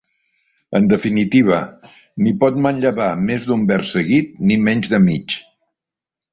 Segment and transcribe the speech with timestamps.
[0.77, 1.59] En definitiva,
[2.25, 5.41] ni pot manllevar més d'un vers seguit ni menys de mig.